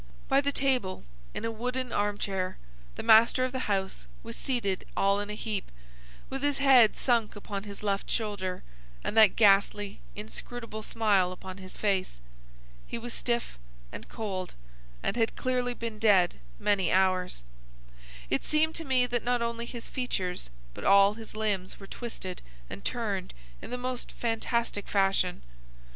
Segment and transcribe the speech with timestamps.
[0.27, 1.03] By the table,
[1.35, 2.57] in a wooden arm chair,
[2.95, 5.69] the master of the house was seated all in a heap,
[6.27, 8.63] with his head sunk upon his left shoulder,
[9.03, 12.19] and that ghastly, inscrutable smile upon his face.
[12.87, 13.59] He was stiff
[13.91, 14.55] and cold,
[15.03, 17.43] and had clearly been dead many hours.
[18.27, 22.41] It seemed to me that not only his features but all his limbs were twisted
[22.71, 25.43] and turned in the most fantastic fashion.